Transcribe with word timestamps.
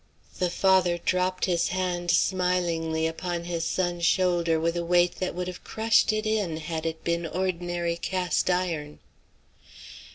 The 0.39 0.49
father 0.49 0.97
dropped 0.97 1.45
his 1.45 1.67
hand, 1.67 2.09
smilingly, 2.09 3.05
upon 3.05 3.43
his 3.43 3.65
son's 3.65 4.03
shoulder 4.03 4.59
with 4.59 4.75
a 4.75 4.83
weight 4.83 5.17
that 5.17 5.35
would 5.35 5.45
have 5.45 5.63
crushed 5.63 6.11
it 6.11 6.25
in 6.25 6.57
had 6.57 6.87
it 6.87 7.03
been 7.03 7.27
ordinary 7.27 7.97
cast 7.97 8.49
iron. 8.49 8.97